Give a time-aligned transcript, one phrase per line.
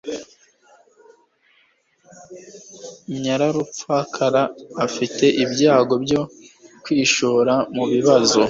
[3.21, 4.43] Nyararupfakara
[4.85, 6.21] afite ibyago byo
[6.83, 8.37] kwishora mubibazo.